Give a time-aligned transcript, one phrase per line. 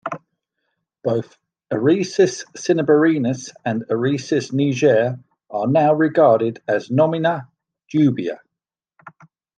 [1.03, 1.37] Both
[1.71, 5.19] "Eresus cinnaberinus" and "Eresus niger"
[5.51, 7.47] are now regarded as "nomina
[7.93, 8.39] dubia".